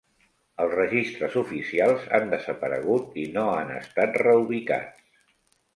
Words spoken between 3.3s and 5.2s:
no han estat reubicats.